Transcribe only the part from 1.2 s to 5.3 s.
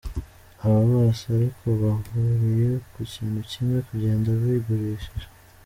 ariko bahuriye ku kintu kimwe: Kugenda bigurishije.